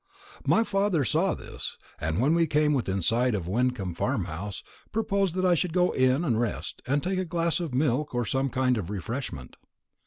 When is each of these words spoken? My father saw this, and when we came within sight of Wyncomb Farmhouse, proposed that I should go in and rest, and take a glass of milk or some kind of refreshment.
My 0.47 0.63
father 0.63 1.03
saw 1.05 1.35
this, 1.35 1.77
and 1.99 2.19
when 2.19 2.33
we 2.33 2.47
came 2.47 2.73
within 2.73 3.03
sight 3.03 3.35
of 3.35 3.47
Wyncomb 3.47 3.93
Farmhouse, 3.93 4.63
proposed 4.91 5.35
that 5.35 5.45
I 5.45 5.53
should 5.53 5.73
go 5.73 5.91
in 5.91 6.25
and 6.25 6.39
rest, 6.41 6.81
and 6.87 7.03
take 7.03 7.19
a 7.19 7.23
glass 7.25 7.59
of 7.59 7.75
milk 7.75 8.15
or 8.15 8.25
some 8.25 8.49
kind 8.49 8.79
of 8.79 8.89
refreshment. 8.89 9.57